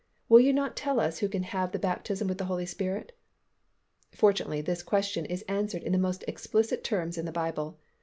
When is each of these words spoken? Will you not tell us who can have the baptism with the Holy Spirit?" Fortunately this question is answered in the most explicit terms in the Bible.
Will 0.29 0.39
you 0.39 0.51
not 0.51 0.75
tell 0.75 0.99
us 0.99 1.19
who 1.19 1.29
can 1.29 1.43
have 1.43 1.73
the 1.73 1.77
baptism 1.77 2.27
with 2.27 2.39
the 2.39 2.45
Holy 2.45 2.65
Spirit?" 2.65 3.15
Fortunately 4.15 4.59
this 4.59 4.81
question 4.81 5.25
is 5.25 5.43
answered 5.43 5.83
in 5.83 5.91
the 5.91 5.99
most 5.99 6.23
explicit 6.27 6.83
terms 6.83 7.19
in 7.19 7.25
the 7.25 7.31
Bible. 7.31 7.77